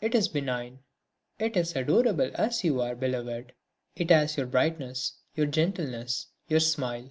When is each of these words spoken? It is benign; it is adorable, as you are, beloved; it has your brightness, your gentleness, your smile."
It 0.00 0.14
is 0.14 0.28
benign; 0.28 0.84
it 1.40 1.56
is 1.56 1.74
adorable, 1.74 2.30
as 2.36 2.62
you 2.62 2.80
are, 2.80 2.94
beloved; 2.94 3.54
it 3.96 4.08
has 4.10 4.36
your 4.36 4.46
brightness, 4.46 5.16
your 5.34 5.46
gentleness, 5.48 6.28
your 6.48 6.60
smile." 6.60 7.10